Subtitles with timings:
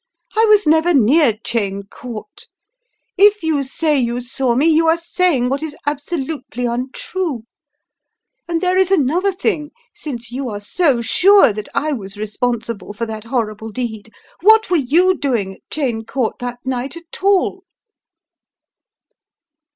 [0.35, 2.47] I was never near Cheyne Court.
[3.19, 7.43] If you say you saw me, you are saying what is absolutely untrue.
[8.47, 13.05] And there is another thing, since you are so sure that I was responsible for
[13.05, 14.11] that horrible deed,
[14.41, 17.63] what were you doing at Cheyne Court that night at all?"